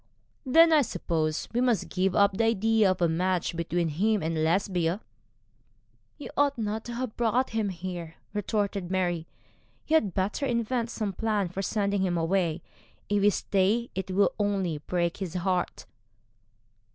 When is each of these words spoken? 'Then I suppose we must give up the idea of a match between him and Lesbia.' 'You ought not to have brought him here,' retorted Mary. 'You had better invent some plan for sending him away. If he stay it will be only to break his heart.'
'Then 0.47 0.73
I 0.73 0.81
suppose 0.81 1.47
we 1.53 1.61
must 1.61 1.87
give 1.87 2.15
up 2.15 2.35
the 2.35 2.45
idea 2.45 2.89
of 2.89 3.03
a 3.03 3.07
match 3.07 3.55
between 3.55 3.89
him 3.89 4.23
and 4.23 4.43
Lesbia.' 4.43 4.99
'You 6.17 6.31
ought 6.35 6.57
not 6.57 6.83
to 6.85 6.95
have 6.95 7.15
brought 7.15 7.51
him 7.51 7.69
here,' 7.69 8.15
retorted 8.33 8.89
Mary. 8.89 9.27
'You 9.85 9.97
had 9.97 10.15
better 10.15 10.47
invent 10.47 10.89
some 10.89 11.13
plan 11.13 11.49
for 11.49 11.61
sending 11.61 12.01
him 12.01 12.17
away. 12.17 12.63
If 13.09 13.21
he 13.21 13.29
stay 13.29 13.91
it 13.93 14.09
will 14.09 14.29
be 14.39 14.43
only 14.43 14.79
to 14.79 14.85
break 14.87 15.17
his 15.17 15.35
heart.' 15.35 15.85